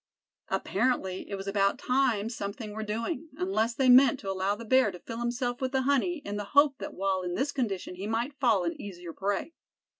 [0.47, 4.89] Apparently it was about time something were doing, unless they meant to allow the bear
[4.89, 8.07] to fill himself with the honey, in the hope that while in this condition he
[8.07, 9.53] might fall an easier prey.